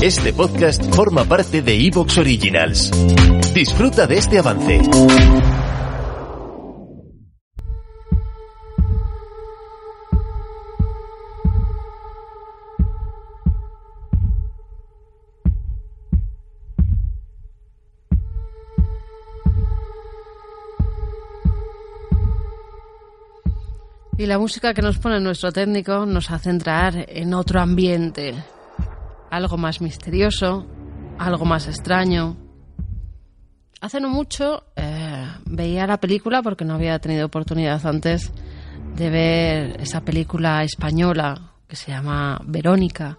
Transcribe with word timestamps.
Este 0.00 0.32
podcast 0.32 0.94
forma 0.94 1.24
parte 1.24 1.60
de 1.60 1.74
Evox 1.74 2.18
Originals. 2.18 2.92
Disfruta 3.52 4.06
de 4.06 4.16
este 4.16 4.38
avance. 4.38 4.80
Y 24.16 24.26
la 24.26 24.38
música 24.38 24.72
que 24.74 24.82
nos 24.82 24.98
pone 24.98 25.18
nuestro 25.18 25.50
técnico 25.50 26.06
nos 26.06 26.30
hace 26.30 26.50
entrar 26.50 27.04
en 27.08 27.34
otro 27.34 27.60
ambiente, 27.60 28.34
algo 29.30 29.56
más 29.56 29.80
misterioso, 29.80 30.66
algo 31.18 31.44
más 31.44 31.66
extraño. 31.68 32.36
Hace 33.80 34.00
no 34.00 34.08
mucho 34.08 34.64
eh, 34.76 35.26
veía 35.46 35.86
la 35.86 35.98
película 35.98 36.42
porque 36.42 36.64
no 36.64 36.74
había 36.74 36.98
tenido 36.98 37.26
oportunidad 37.26 37.84
antes 37.86 38.32
de 38.96 39.10
ver 39.10 39.80
esa 39.80 40.00
película 40.00 40.62
española 40.64 41.52
que 41.68 41.76
se 41.76 41.92
llama 41.92 42.40
Verónica 42.44 43.18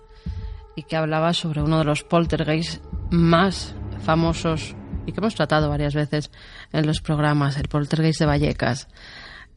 y 0.76 0.84
que 0.84 0.98
hablaba 0.98 1.34
sobre 1.34 1.62
uno 1.62 1.78
de 1.80 1.86
los 1.86 2.04
poltergeists 2.04 2.82
más 3.10 3.76
famosos 4.02 4.76
y 5.06 5.12
que 5.12 5.20
hemos 5.20 5.36
tratado 5.36 5.70
varias 5.70 5.94
veces 5.94 6.32
en 6.72 6.86
los 6.86 7.02
programas, 7.02 7.58
el 7.58 7.68
poltergeist 7.68 8.20
de 8.20 8.26
Vallecas. 8.26 8.88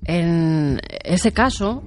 En 0.04 0.80
ese 1.04 1.32
caso 1.32 1.82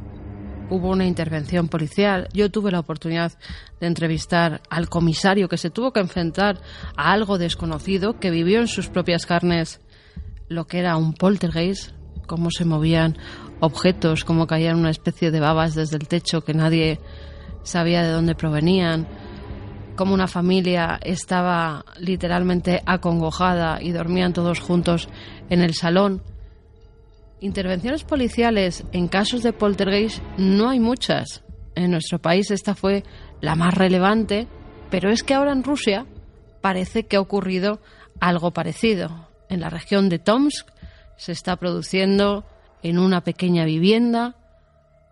hubo 0.69 0.89
una 0.89 1.05
intervención 1.05 1.67
policial. 1.67 2.27
Yo 2.33 2.49
tuve 2.49 2.71
la 2.71 2.79
oportunidad 2.79 3.33
de 3.79 3.87
entrevistar 3.87 4.61
al 4.69 4.89
comisario 4.89 5.47
que 5.47 5.57
se 5.57 5.69
tuvo 5.69 5.91
que 5.91 5.99
enfrentar 5.99 6.59
a 6.95 7.11
algo 7.11 7.37
desconocido, 7.37 8.19
que 8.19 8.31
vivió 8.31 8.59
en 8.59 8.67
sus 8.67 8.89
propias 8.89 9.25
carnes 9.25 9.81
lo 10.47 10.65
que 10.65 10.79
era 10.79 10.97
un 10.97 11.13
poltergeist, 11.13 11.91
cómo 12.27 12.51
se 12.51 12.65
movían 12.65 13.17
objetos, 13.59 14.23
cómo 14.23 14.47
caían 14.47 14.77
una 14.77 14.89
especie 14.89 15.31
de 15.31 15.39
babas 15.39 15.75
desde 15.75 15.97
el 15.97 16.07
techo 16.07 16.41
que 16.41 16.53
nadie 16.53 16.99
sabía 17.63 18.03
de 18.03 18.11
dónde 18.11 18.35
provenían, 18.35 19.07
cómo 19.95 20.13
una 20.13 20.27
familia 20.27 20.99
estaba 21.01 21.85
literalmente 21.97 22.81
acongojada 22.85 23.81
y 23.81 23.91
dormían 23.91 24.33
todos 24.33 24.59
juntos 24.59 25.09
en 25.49 25.61
el 25.61 25.73
salón 25.73 26.21
Intervenciones 27.45 28.03
policiales 28.03 28.85
en 28.91 29.07
casos 29.07 29.43
de 29.43 29.53
poltergeist 29.53 30.19
no 30.35 30.67
hay 30.67 30.79
muchas. 30.79 31.43
En 31.75 31.91
nuestro 31.91 32.17
país 32.17 32.49
esta 32.49 32.73
fue 32.73 33.03
la 33.39 33.53
más 33.53 33.75
relevante, 33.75 34.47
pero 34.89 35.11
es 35.11 35.21
que 35.21 35.35
ahora 35.35 35.51
en 35.51 35.63
Rusia 35.63 36.07
parece 36.61 37.05
que 37.05 37.17
ha 37.17 37.21
ocurrido 37.21 37.81
algo 38.19 38.49
parecido. 38.49 39.29
En 39.47 39.61
la 39.61 39.69
región 39.69 40.09
de 40.09 40.17
Tomsk 40.17 40.67
se 41.17 41.33
está 41.33 41.57
produciendo 41.57 42.45
en 42.81 42.97
una 42.97 43.21
pequeña 43.21 43.63
vivienda, 43.63 44.33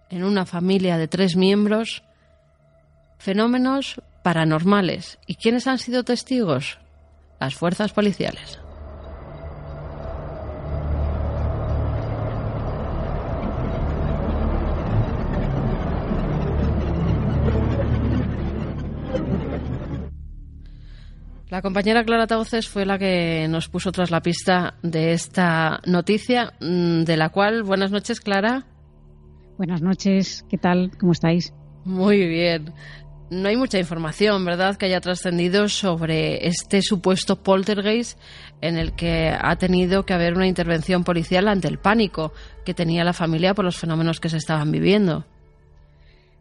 en 0.10 0.24
una 0.24 0.48
familia 0.48 0.98
de 0.98 1.08
tres 1.08 1.36
miembros, 1.36 2.02
fenómenos 3.20 4.02
paranormales. 4.24 5.20
¿Y 5.28 5.36
quiénes 5.36 5.68
han 5.68 5.78
sido 5.78 6.04
testigos? 6.04 6.80
Las 7.40 7.54
fuerzas 7.54 7.94
policiales. 7.94 8.63
La 21.54 21.62
compañera 21.62 22.04
Clara 22.04 22.26
Tauces 22.26 22.68
fue 22.68 22.84
la 22.84 22.98
que 22.98 23.48
nos 23.48 23.70
puso 23.70 23.92
tras 23.92 24.10
la 24.10 24.22
pista 24.22 24.74
de 24.82 25.14
esta 25.14 25.82
noticia, 25.86 26.54
mm, 26.60 27.04
de 27.04 27.16
la 27.16 27.30
cual, 27.30 27.62
buenas 27.62 27.92
noches, 27.92 28.22
Clara. 28.22 28.66
Buenas 29.60 29.84
noches, 29.84 30.44
¿qué 30.50 30.58
tal? 30.58 30.90
¿Cómo 31.00 31.12
estáis? 31.12 31.54
Muy 31.86 32.26
bien. 32.26 32.74
No 33.30 33.50
hay 33.50 33.56
mucha 33.56 33.78
información, 33.78 34.44
¿verdad?, 34.44 34.78
que 34.78 34.88
haya 34.88 35.00
trascendido 35.00 35.70
sobre 35.70 36.48
este 36.48 36.82
supuesto 36.82 37.44
poltergeist 37.44 38.20
en 38.62 38.80
el 38.80 38.96
que 38.96 39.30
ha 39.40 39.56
tenido 39.58 40.08
que 40.08 40.16
haber 40.16 40.34
una 40.34 40.48
intervención 40.48 41.04
policial 41.04 41.48
ante 41.48 41.68
el 41.68 41.78
pánico 41.78 42.34
que 42.66 42.74
tenía 42.74 43.04
la 43.04 43.14
familia 43.14 43.54
por 43.54 43.64
los 43.64 43.78
fenómenos 43.78 44.20
que 44.20 44.30
se 44.30 44.38
estaban 44.38 44.72
viviendo. 44.72 45.28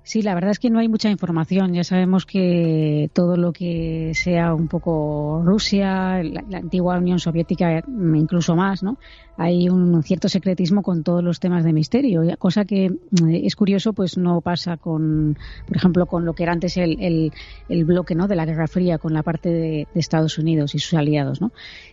Sí, 0.05 0.23
la 0.23 0.35
verdad 0.35 0.51
es 0.51 0.59
que 0.59 0.69
no 0.69 0.81
hay 0.81 0.89
mucha 0.89 1.11
información. 1.11 1.75
Ya 1.75 1.85
sabemos 1.85 2.27
que 2.27 3.09
todo 3.13 3.37
lo 3.37 3.53
que 3.53 4.13
sea 4.15 4.53
un 4.53 4.67
poco 4.67 5.43
Rusia, 5.45 6.23
la, 6.25 6.59
antigua 6.59 6.99
Unión 6.99 7.21
Soviética, 7.21 7.85
incluso 7.87 8.57
más, 8.57 8.83
¿no? 8.83 8.99
Hay 9.37 9.69
un 9.69 10.03
cierto 10.03 10.29
secretismo 10.29 10.83
con 10.83 11.05
todos 11.05 11.23
los 11.23 11.39
temas 11.39 11.65
de 11.65 11.73
misterio, 11.73 12.23
cosa 12.39 12.65
que 12.65 12.91
mm, 12.91 13.35
es 13.45 13.55
curioso, 13.55 13.93
pues 13.93 14.19
no 14.19 14.41
pasa 14.41 14.77
con, 14.77 15.39
por 15.67 15.77
ejemplo, 15.77 16.07
con 16.07 16.25
lo 16.25 16.35
que 16.35 16.43
era 16.43 16.53
antes 16.53 16.77
el, 16.77 17.33
el, 17.69 17.85
bloque, 17.85 18.17
¿no? 18.17 18.27
De 18.27 18.35
la 18.37 18.45
Guerra 18.45 18.67
Fría 18.67 18.99
con 18.99 19.15
la 19.15 19.23
parte 19.23 19.51
de, 19.51 19.89
de 19.95 20.01
Estados 20.01 20.37
Unidos 20.37 20.75
y 20.75 20.81
sus 20.81 20.95
aliados, 20.95 21.41
¿no? 21.41 21.53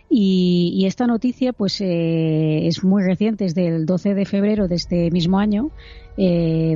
Y, 0.09 0.85
esta 0.87 1.05
noticia 1.05 1.53
pues 1.53 1.79
eh, 1.81 2.65
es 2.67 2.83
muy 2.83 3.03
reciente, 3.03 3.45
es 3.45 3.53
del 3.53 3.85
12 3.85 4.15
de 4.15 4.25
febrero 4.25 4.67
de 4.67 4.75
este 4.75 5.11
mismo 5.11 5.37
año. 5.37 5.69
Eh, 6.17 6.75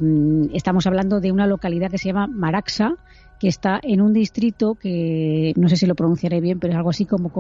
estamos 0.54 0.86
hablando 0.86 1.20
de 1.20 1.32
una 1.32 1.48
localidad 1.48 1.90
que 1.90 1.98
se 1.98 2.10
llama 2.10 2.28
Maraxa, 2.28 2.96
que 3.40 3.48
está 3.48 3.80
en 3.82 4.02
un 4.02 4.14
distrito 4.14 4.76
que 4.76 5.54
no 5.58 5.68
sé 5.68 5.78
si 5.78 5.88
lo 5.88 5.96
pronunciaré 5.96 6.42
bien, 6.42 6.60
pero 6.60 6.74
es 6.74 6.78
algo 6.78 6.92
así 6.92 7.06
como 7.06 7.32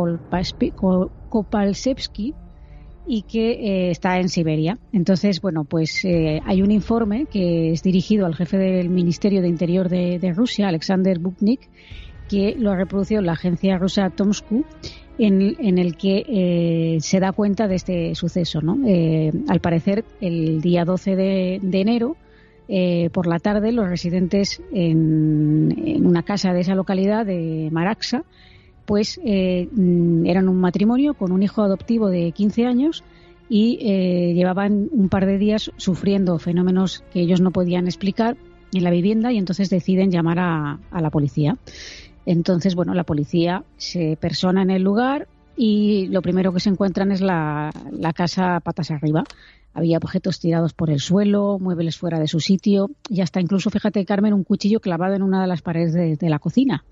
Kopalsevsky 1.30 2.34
y 3.06 3.22
que 3.22 3.52
eh, 3.52 3.92
está 3.92 4.20
en 4.20 4.30
Siberia. 4.30 4.80
Entonces, 4.94 5.42
bueno, 5.42 5.64
pues 5.64 6.04
hay 6.06 6.62
un 6.64 6.72
informe 6.72 7.28
que 7.28 7.72
es 7.72 7.84
dirigido 7.84 8.26
al 8.26 8.34
jefe 8.34 8.58
del 8.58 8.90
Ministerio 8.90 9.44
de 9.44 9.50
Interior 9.50 9.90
de, 9.90 10.18
de 10.18 10.34
Rusia, 10.34 10.70
Alexander 10.70 11.20
Buknik, 11.20 11.70
que 12.28 12.56
lo 12.58 12.72
ha 12.72 12.76
reproducido 12.76 13.22
la 13.22 13.34
agencia 13.34 13.78
rusa 13.78 14.10
Tomsku 14.10 14.66
en, 15.18 15.78
el 15.78 15.96
que 15.96 16.26
eh, 16.28 16.98
se 17.02 17.20
da 17.20 17.32
cuenta 17.32 17.68
de 17.68 17.76
este 17.76 18.16
suceso. 18.16 18.62
¿no? 18.62 18.78
Eh, 18.88 19.32
al 19.48 19.60
parecer, 19.60 20.06
el 20.22 20.62
día 20.62 20.86
12 20.86 21.16
de, 21.16 21.60
enero, 21.74 22.16
eh, 22.68 23.10
por 23.12 23.28
la 23.28 23.40
tarde, 23.40 23.72
los 23.72 23.88
residentes 23.88 24.62
en, 24.72 26.06
una 26.06 26.24
casa 26.24 26.54
de 26.54 26.62
esa 26.62 26.76
localidad 26.76 27.26
de 27.26 27.70
Maraxa, 27.72 28.24
pues 28.86 29.18
eran 29.24 30.50
un 30.50 30.60
matrimonio 30.60 31.14
con 31.14 31.32
un 31.32 31.42
hijo 31.42 31.62
adoptivo 31.62 32.10
de 32.10 32.34
15 32.34 32.66
años 32.66 33.04
y 33.48 33.78
llevaban 34.34 34.90
un 34.92 35.08
par 35.08 35.26
de 35.26 35.38
días 35.38 35.72
sufriendo 35.78 36.38
fenómenos 36.38 37.02
que 37.14 37.22
ellos 37.22 37.40
no 37.40 37.52
podían 37.52 37.86
explicar 37.86 38.36
en 38.74 38.84
la 38.84 38.92
vivienda 38.92 39.32
y 39.32 39.38
entonces 39.38 39.70
deciden 39.70 40.12
llamar 40.12 40.40
a 40.40 41.02
la 41.02 41.10
policía. 41.12 41.56
Entonces, 42.26 42.76
bueno, 42.76 42.94
la 42.94 43.04
policía 43.04 43.64
se 43.78 44.18
persona 44.20 44.62
en 44.62 44.70
el 44.70 44.82
lugar 44.82 45.28
y 45.56 46.08
lo 46.08 46.22
primero 46.22 46.54
que 46.54 46.60
se 46.60 46.70
encuentran 46.70 47.12
es 47.12 47.22
la, 47.22 47.72
casa 48.16 48.60
patas 48.62 48.92
arriba. 48.92 49.24
Había 49.74 49.98
objetos 49.98 50.40
tirados 50.40 50.74
por 50.74 50.90
el 50.90 51.00
suelo, 51.00 51.58
muebles 51.60 51.98
fuera 51.98 52.20
de 52.20 52.28
su 52.28 52.40
sitio 52.40 52.92
y 53.10 53.22
hasta 53.22 53.42
incluso, 53.42 53.70
fíjate 53.70 54.06
Carmen, 54.06 54.34
un 54.34 54.44
cuchillo 54.44 54.80
clavado 54.80 55.16
en 55.16 55.24
una 55.24 55.42
de 55.42 55.48
las 55.48 55.62
paredes 55.62 56.20
de 56.20 56.30
la 56.30 56.40
cocina. 56.40 56.84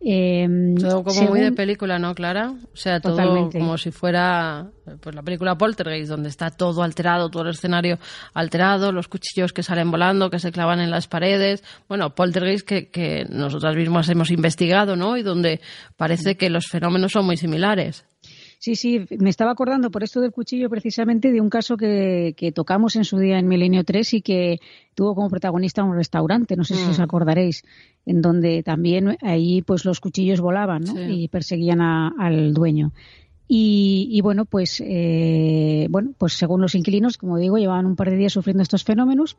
Eh, 0.00 0.74
todo 0.78 1.02
como 1.02 1.22
muy 1.22 1.40
de 1.40 1.52
película, 1.52 1.98
¿no, 1.98 2.14
Clara? 2.14 2.52
O 2.72 2.76
sea, 2.76 3.00
todo 3.00 3.50
como 3.50 3.76
si 3.78 3.90
fuera 3.90 4.70
pues 5.00 5.14
la 5.14 5.22
película 5.22 5.58
Poltergeist, 5.58 6.10
donde 6.10 6.28
está 6.28 6.50
todo 6.50 6.82
alterado, 6.82 7.28
todo 7.28 7.42
el 7.42 7.50
escenario 7.50 7.98
alterado, 8.34 8.92
los 8.92 9.08
cuchillos 9.08 9.52
que 9.52 9.62
salen 9.62 9.90
volando, 9.90 10.30
que 10.30 10.38
se 10.38 10.52
clavan 10.52 10.80
en 10.80 10.90
las 10.90 11.08
paredes. 11.08 11.64
Bueno, 11.88 12.14
Poltergeist 12.14 12.66
que, 12.66 12.88
que 12.88 13.26
nosotras 13.28 13.74
mismas 13.74 14.08
hemos 14.08 14.30
investigado, 14.30 14.96
¿no? 14.96 15.16
Y 15.16 15.22
donde 15.22 15.60
parece 15.96 16.36
que 16.36 16.50
los 16.50 16.66
fenómenos 16.66 17.12
son 17.12 17.26
muy 17.26 17.36
similares. 17.36 18.04
Sí, 18.58 18.74
sí, 18.74 19.06
me 19.18 19.30
estaba 19.30 19.50
acordando 19.50 19.90
por 19.90 20.02
esto 20.02 20.20
del 20.20 20.32
cuchillo 20.32 20.70
precisamente 20.70 21.30
de 21.30 21.40
un 21.40 21.50
caso 21.50 21.76
que, 21.76 22.34
tocamos 22.54 22.96
en 22.96 23.04
su 23.04 23.18
día 23.18 23.38
en 23.38 23.48
Milenio 23.48 23.84
3 23.84 24.14
y 24.14 24.22
que 24.22 24.60
tuvo 24.94 25.14
como 25.14 25.28
protagonista 25.28 25.84
un 25.84 25.94
restaurante, 25.94 26.56
no 26.56 26.64
sé 26.64 26.74
si 26.74 26.90
os 26.90 26.98
mm. 26.98 27.02
acordaréis, 27.02 27.64
en 28.06 28.22
donde 28.22 28.62
también 28.62 29.18
ahí 29.22 29.62
pues 29.62 29.84
los 29.84 30.00
cuchillos 30.00 30.40
volaban 30.40 30.84
y 31.10 31.28
perseguían 31.28 31.80
al 31.80 32.54
dueño. 32.54 32.92
Y, 33.48 34.20
bueno, 34.22 34.44
pues 34.44 34.82
eh, 34.84 35.86
bueno, 35.90 36.12
pues 36.18 36.32
según 36.32 36.60
los 36.60 36.74
inquilinos, 36.74 37.16
como 37.16 37.38
digo, 37.38 37.58
llevaban 37.58 37.86
un 37.86 37.94
par 37.94 38.10
de 38.10 38.16
días 38.16 38.32
sufriendo 38.32 38.62
estos 38.62 38.82
fenómenos 38.82 39.36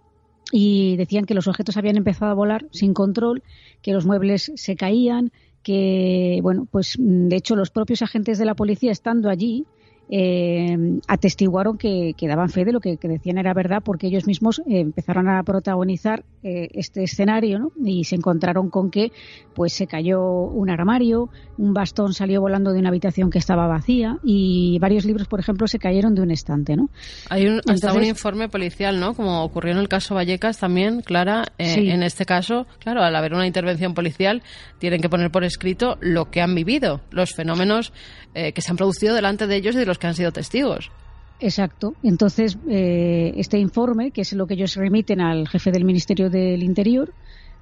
y 0.52 0.96
decían 0.96 1.26
que 1.26 1.34
los 1.34 1.48
objetos 1.48 1.76
habían 1.76 1.98
empezado 1.98 2.32
a 2.32 2.36
volar 2.36 2.66
sin 2.72 2.94
control, 2.94 3.44
que 3.82 3.92
los 3.92 4.06
muebles 4.06 4.52
se 4.56 4.78
caían, 4.78 5.32
que, 5.68 6.40
bueno, 6.42 6.66
pues 6.72 6.96
de 6.98 7.36
hecho 7.36 7.58
los 7.58 7.72
propios 7.72 8.02
agentes 8.02 8.38
de 8.38 8.46
la 8.46 8.56
policía 8.56 8.90
estando 8.90 9.30
allí 9.30 9.66
eh, 10.10 10.78
atestiguaron 11.08 11.78
que, 11.78 12.16
daban 12.22 12.50
fe 12.50 12.64
de 12.64 12.72
lo 12.72 12.80
que, 12.80 12.98
decían 13.02 13.38
era 13.38 13.54
verdad 13.54 13.82
porque 13.84 14.08
ellos 14.08 14.26
mismos 14.26 14.60
eh, 14.60 14.80
empezaron 14.80 15.28
a 15.28 15.44
protagonizar 15.44 16.24
eh, 16.44 16.70
este 16.74 17.04
escenario 17.04 17.74
y 17.84 18.06
se 18.06 18.16
encontraron 18.16 18.70
con 18.70 18.90
que 18.90 19.12
pues 19.54 19.74
se 19.74 19.86
cayó 19.86 20.22
un 20.24 20.70
armario, 20.70 21.30
un 21.58 21.74
bastón 21.74 22.14
salió 22.14 22.40
volando 22.40 22.72
de 22.72 22.80
una 22.80 22.90
habitación 22.90 23.30
que 23.30 23.40
estaba 23.40 23.68
vacía 23.68 24.18
y 24.24 24.78
varios 24.80 25.04
libros, 25.04 25.28
por 25.28 25.42
ejemplo, 25.42 25.68
se 25.68 25.80
cayeron 25.80 26.16
de 26.16 26.22
un 26.22 26.32
estante. 26.32 26.78
¿no? 26.78 26.90
Hay 27.30 27.48
un, 27.48 27.62
hasta 27.68 27.92
un 27.92 28.06
informe 28.06 28.48
policial, 28.48 29.00
¿no? 29.00 29.14
Como 29.14 29.44
ocurrió 29.44 29.74
en 29.74 29.80
el 29.80 29.90
caso 29.90 30.16
Vallecas 30.16 30.58
también, 30.60 31.02
Clara, 31.02 31.46
en 31.58 32.04
este 32.04 32.26
caso, 32.26 32.66
claro, 32.80 33.02
al 33.02 33.16
haber 33.16 33.34
una 33.34 33.48
intervención 33.48 33.94
policial, 33.94 34.42
tienen 34.80 35.02
que 35.02 35.10
poner 35.10 35.32
por 35.32 35.44
escrito 35.44 35.98
lo 36.00 36.30
que 36.30 36.42
han 36.42 36.56
vivido, 36.56 37.02
los 37.12 37.34
fenómenos 37.34 37.92
que 38.34 38.62
se 38.62 38.70
han 38.70 38.78
producido 38.78 39.16
delante 39.16 39.48
de 39.48 39.56
ellos 39.56 39.76
y 39.76 39.80
de 39.80 39.86
los 39.88 39.97
que 39.98 40.08
han 40.08 40.16
sido 40.16 40.32
testigos. 40.32 40.92
Exacto. 41.40 41.94
Entonces, 42.04 42.58
eh, 42.68 43.34
este 43.38 43.60
informe, 43.60 44.12
que 44.12 44.22
es 44.22 44.34
lo 44.34 44.48
que 44.48 44.56
ellos 44.56 44.76
remiten 44.76 45.22
al 45.22 45.48
jefe 45.48 45.72
del 45.72 45.86
Ministerio 45.86 46.30
del 46.30 46.64
Interior, 46.64 47.14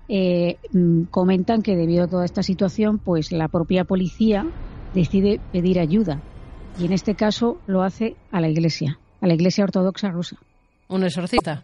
eh, 0.07 0.57
mm, 0.71 1.03
comentan 1.05 1.61
que 1.61 1.75
debido 1.75 2.05
a 2.05 2.07
toda 2.07 2.25
esta 2.25 2.43
situación, 2.43 2.99
pues 2.99 3.31
la 3.31 3.47
propia 3.47 3.83
policía 3.83 4.45
decide 4.93 5.39
pedir 5.51 5.79
ayuda. 5.79 6.21
Y 6.79 6.85
en 6.85 6.93
este 6.93 7.15
caso 7.15 7.59
lo 7.67 7.83
hace 7.83 8.15
a 8.31 8.39
la 8.39 8.49
Iglesia, 8.49 8.99
a 9.21 9.27
la 9.27 9.33
Iglesia 9.33 9.63
Ortodoxa 9.63 10.09
rusa. 10.09 10.37
¿Un 10.87 11.03
exorcista? 11.03 11.63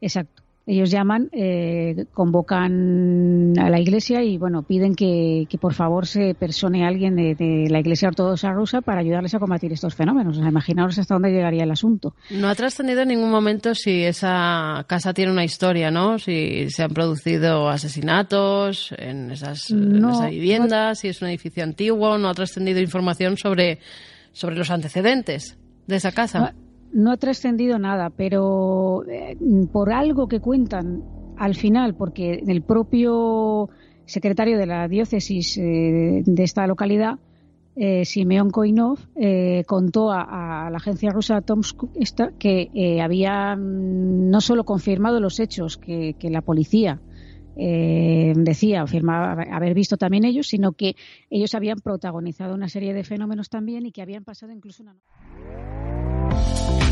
Exacto 0.00 0.41
ellos 0.64 0.90
llaman, 0.90 1.28
eh, 1.32 2.06
convocan 2.12 3.54
a 3.58 3.68
la 3.68 3.80
iglesia 3.80 4.22
y 4.22 4.38
bueno 4.38 4.62
piden 4.62 4.94
que, 4.94 5.46
por 5.60 5.74
favor 5.74 6.06
se 6.06 6.34
persone 6.34 6.86
alguien 6.86 7.16
de, 7.16 7.66
la 7.68 7.80
iglesia 7.80 8.08
ortodoxa 8.08 8.52
rusa 8.52 8.80
para 8.80 9.00
ayudarles 9.00 9.34
a 9.34 9.40
combatir 9.40 9.72
estos 9.72 9.94
fenómenos. 9.94 10.38
O 10.38 10.46
imaginaros 10.46 10.98
hasta 10.98 11.14
dónde 11.14 11.32
llegaría 11.32 11.64
el 11.64 11.70
asunto. 11.70 12.14
No 12.30 12.48
ha 12.48 12.54
trascendido 12.54 13.02
en 13.02 13.08
ningún 13.08 13.30
momento 13.30 13.74
si 13.74 14.04
esa 14.04 14.84
casa 14.86 15.12
tiene 15.12 15.32
una 15.32 15.44
historia, 15.44 15.90
¿no? 15.90 16.18
Si 16.18 16.70
se 16.70 16.84
han 16.84 16.90
producido 16.90 17.68
asesinatos 17.68 18.94
en 18.98 19.30
esas, 19.32 19.72
viviendas, 20.30 21.00
si 21.00 21.08
es 21.08 21.22
un 21.22 21.28
edificio 21.28 21.64
antiguo. 21.64 22.18
No 22.18 22.28
ha 22.28 22.34
trascendido 22.34 22.80
información 22.80 23.36
sobre, 23.36 23.80
sobre 24.32 24.56
los 24.56 24.70
antecedentes 24.70 25.58
de 25.86 25.96
esa 25.96 26.12
casa 26.12 26.38
no 26.38 26.61
ha 27.10 27.16
trascendido 27.16 27.78
nada, 27.78 28.10
pero 28.10 29.04
eh, 29.08 29.36
por 29.72 29.92
algo 29.92 30.28
que 30.28 30.40
cuentan 30.40 31.02
al 31.36 31.54
final, 31.54 31.94
porque 31.94 32.42
el 32.46 32.62
propio 32.62 33.70
secretario 34.04 34.58
de 34.58 34.66
la 34.66 34.88
diócesis 34.88 35.56
eh, 35.56 36.22
de 36.24 36.42
esta 36.42 36.66
localidad, 36.66 37.18
eh, 37.74 38.04
Simeón 38.04 38.50
Koinov, 38.50 38.98
contó 39.66 40.12
a, 40.12 40.68
la 40.70 40.76
agencia 40.76 41.10
rusa 41.10 41.40
Tomsk 41.40 41.84
que 42.38 43.00
había 43.02 43.56
mm, 43.56 44.28
no 44.28 44.40
solo 44.42 44.64
confirmado 44.64 45.20
los 45.20 45.40
hechos 45.40 45.78
que, 45.78 46.14
la 46.22 46.42
policía 46.42 47.00
decía, 47.54 48.82
afirmaba 48.82 49.42
haber 49.50 49.74
visto 49.74 49.96
también 49.96 50.24
ellos, 50.24 50.48
sino 50.48 50.72
que 50.72 50.94
ellos 51.30 51.54
habían 51.54 51.78
protagonizado 51.78 52.54
una 52.54 52.68
serie 52.68 52.92
de 52.94 53.04
fenómenos 53.04 53.48
también 53.48 53.86
y 53.86 53.92
que 53.92 54.02
habían 54.02 54.24
pasado 54.24 54.52
incluso 54.52 54.82
una. 54.82 54.94